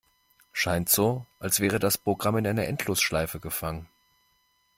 Scheint 0.51 0.89
so, 0.89 1.27
als 1.37 1.59
wäre 1.59 1.77
das 1.77 1.99
Programm 1.99 2.35
in 2.37 2.47
einer 2.47 2.65
Endlosschleife 2.65 3.39
gefangen. 3.39 3.87